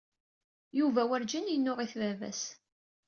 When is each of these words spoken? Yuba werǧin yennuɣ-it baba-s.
Yuba 0.79 1.01
werǧin 1.09 1.51
yennuɣ-it 1.51 1.93
baba-s. 1.99 2.43